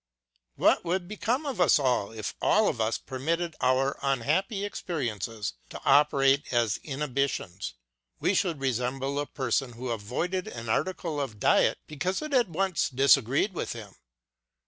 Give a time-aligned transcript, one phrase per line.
[0.55, 6.51] What would become of us if all of us permitted our unhappy experiences to operate
[6.51, 7.73] as in hibitions!
[8.19, 12.89] We should resemble a person who avoided an article of diet because it had once
[12.89, 13.93] disagreed with him.